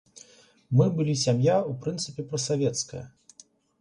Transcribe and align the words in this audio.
Мы 0.77 0.87
былі 0.95 1.13
сям'я, 1.25 1.57
у 1.73 1.75
прынцыпе, 1.83 2.25
прасавецкая. 2.33 3.03